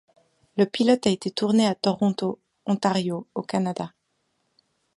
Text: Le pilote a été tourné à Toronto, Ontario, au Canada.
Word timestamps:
Le 0.57 0.65
pilote 0.65 1.05
a 1.05 1.11
été 1.11 1.29
tourné 1.29 1.67
à 1.67 1.75
Toronto, 1.75 2.39
Ontario, 2.65 3.27
au 3.35 3.43
Canada. 3.43 3.93